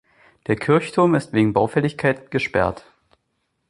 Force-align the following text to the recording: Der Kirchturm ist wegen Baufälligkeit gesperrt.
Der 0.47 0.55
Kirchturm 0.55 1.13
ist 1.13 1.31
wegen 1.31 1.53
Baufälligkeit 1.53 2.31
gesperrt. 2.31 2.91